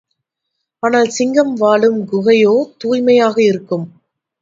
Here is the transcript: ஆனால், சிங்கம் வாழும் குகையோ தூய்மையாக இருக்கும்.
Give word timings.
ஆனால், 0.83 1.09
சிங்கம் 1.09 1.53
வாழும் 1.53 1.99
குகையோ 2.07 2.55
தூய்மையாக 2.77 3.37
இருக்கும். 3.43 3.87